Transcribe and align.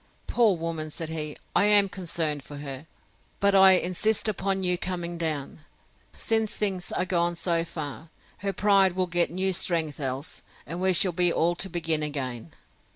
—Poor 0.25 0.57
woman! 0.57 0.89
said 0.89 1.09
he, 1.09 1.37
I 1.55 1.65
am 1.65 1.87
concerned 1.87 2.41
for 2.41 2.57
her! 2.57 2.87
But 3.39 3.53
I 3.53 3.73
insist 3.73 4.27
upon 4.27 4.63
your 4.63 4.77
coming 4.77 5.19
down, 5.19 5.59
since 6.11 6.55
things 6.55 6.91
are 6.93 7.05
gone 7.05 7.35
so 7.35 7.63
far. 7.63 8.09
Her 8.39 8.51
pride 8.51 8.93
will 8.93 9.05
get 9.05 9.29
new 9.29 9.53
strength 9.53 9.99
else, 9.99 10.41
and 10.65 10.81
we 10.81 10.93
shall 10.93 11.11
be 11.11 11.31
all 11.31 11.53
to 11.55 11.69
begin 11.69 12.01
again. 12.01 12.55